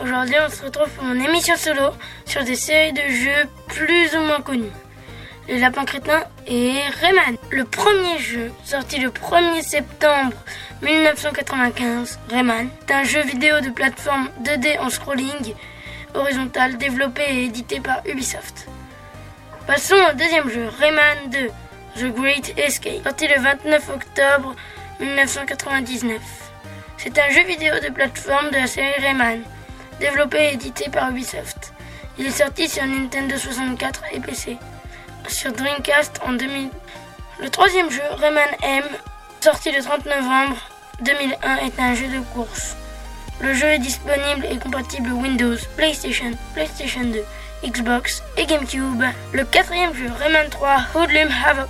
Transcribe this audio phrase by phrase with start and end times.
[0.00, 1.90] Aujourd'hui, on se retrouve pour mon émission solo
[2.26, 4.72] sur des séries de jeux plus ou moins connus.
[5.46, 7.36] Les lapins crétins et Rayman.
[7.50, 10.36] Le premier jeu, sorti le 1er septembre
[10.82, 15.54] 1995, Rayman, est un jeu vidéo de plateforme 2D en scrolling
[16.14, 18.66] horizontal développé et édité par Ubisoft.
[19.66, 21.50] Passons au deuxième jeu, Rayman 2,
[21.96, 24.54] The Great Escape, sorti le 29 octobre
[25.00, 26.20] 1999.
[26.96, 29.42] C'est un jeu vidéo de plateforme de la série Rayman,
[30.00, 31.72] développé et édité par Ubisoft.
[32.18, 34.56] Il est sorti sur Nintendo 64 et PC,
[35.28, 36.70] sur Dreamcast en 2000.
[37.40, 38.84] Le troisième jeu, Rayman M,
[39.40, 40.56] sorti le 30 novembre
[41.02, 42.76] 2001, est un jeu de course.
[43.40, 47.24] Le jeu est disponible et compatible Windows, PlayStation, PlayStation 2,
[47.68, 49.02] Xbox et GameCube.
[49.32, 51.68] Le quatrième jeu, Rayman 3 Hoodlum Havoc,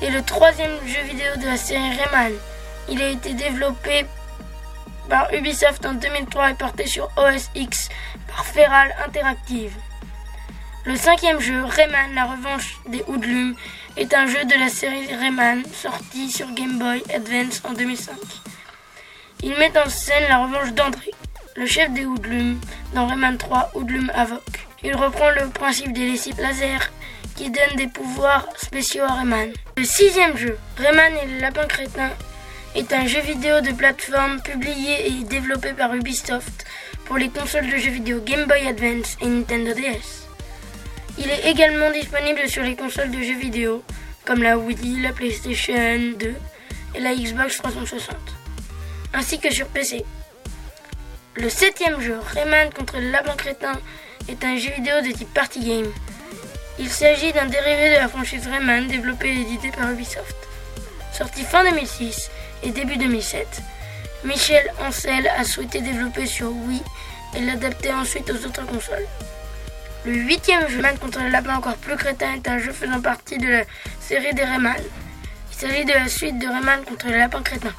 [0.00, 2.32] est le troisième jeu vidéo de la série Rayman.
[2.88, 4.06] Il a été développé
[5.08, 7.88] par Ubisoft en 2003 et porté sur OS X
[8.28, 9.72] par Feral Interactive.
[10.84, 13.56] Le cinquième jeu, Rayman, la revanche des Hoodlums,
[13.96, 18.14] est un jeu de la série Rayman sorti sur Game Boy Advance en 2005.
[19.42, 21.10] Il met en scène la revanche d'André,
[21.56, 22.60] le chef des Hoodlums,
[22.94, 24.66] dans Rayman 3 Hoodlum Havoc.
[24.84, 26.92] Il reprend le principe des lessives laser
[27.34, 29.52] qui donnent des pouvoirs spéciaux à Rayman.
[29.76, 32.10] Le sixième jeu, Rayman et le lapin crétin,
[32.76, 36.64] est un jeu vidéo de plateforme publié et développé par Ubisoft
[37.06, 40.28] pour les consoles de jeux vidéo Game Boy Advance et Nintendo DS.
[41.18, 43.82] Il est également disponible sur les consoles de jeux vidéo
[44.26, 46.34] comme la Wii, la PlayStation 2
[46.96, 48.14] et la Xbox 360
[49.14, 50.04] ainsi que sur PC.
[51.34, 53.80] Le septième jeu, Rayman contre le lapin crétin,
[54.28, 55.92] est un jeu vidéo de type party game.
[56.78, 60.36] Il s'agit d'un dérivé de la franchise Rayman développé et édité par Ubisoft.
[61.12, 62.30] Sorti fin 2006
[62.62, 63.62] et début 2007,
[64.24, 66.82] Michel Ancel a souhaité développer sur Wii
[67.36, 69.06] et l'adapter ensuite aux autres consoles.
[70.04, 73.38] Le huitième jeu, Rayman contre le lapin encore plus crétin, est un jeu faisant partie
[73.38, 73.64] de la
[74.00, 74.76] série des Rayman.
[75.50, 77.72] Il s'agit de la suite de Rayman contre le lapin crétin.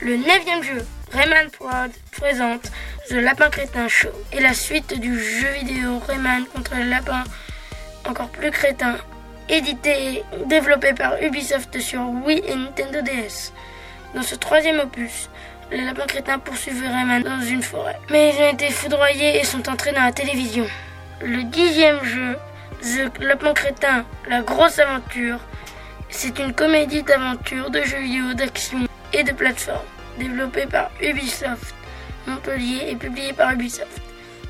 [0.00, 2.70] Le neuvième jeu, Rayman Prod, présente
[3.08, 7.22] The Lapin Crétin Show et la suite du jeu vidéo Rayman contre le lapin
[8.04, 8.96] encore plus crétin,
[9.48, 13.52] édité et développé par Ubisoft sur Wii et Nintendo DS.
[14.16, 15.28] Dans ce troisième opus,
[15.70, 17.98] les lapins crétins poursuivent Rayman dans une forêt.
[18.08, 20.64] Mais ils ont été foudroyés et sont entrés dans la télévision.
[21.20, 22.38] Le dixième jeu,
[22.80, 25.38] The Lapin Crétin, La Grosse Aventure,
[26.08, 28.78] c'est une comédie d'aventure, de jeux vidéo, d'action
[29.12, 29.84] et de plateforme,
[30.18, 31.74] développé par Ubisoft
[32.26, 34.00] Montpellier et publié par Ubisoft.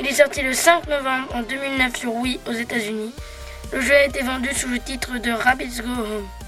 [0.00, 3.14] Il est sorti le 5 novembre en 2009 sur Wii aux États-Unis.
[3.72, 6.41] Le jeu a été vendu sous le titre de Rabbids Go Home.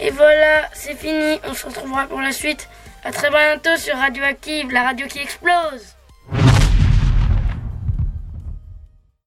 [0.00, 1.40] Et voilà, c'est fini.
[1.44, 2.68] On se retrouvera pour la suite.
[3.04, 5.97] À très bientôt sur Radioactive, la radio qui explose.